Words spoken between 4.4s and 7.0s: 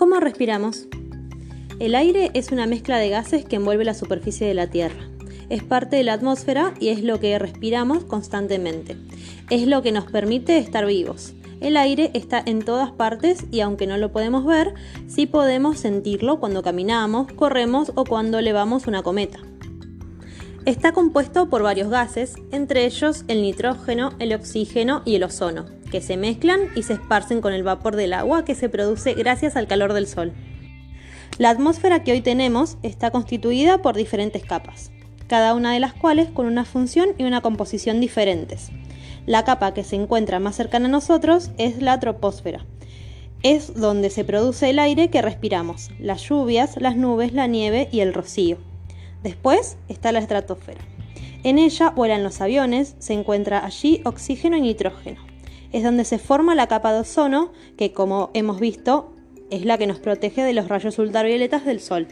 de la Tierra. Es parte de la atmósfera y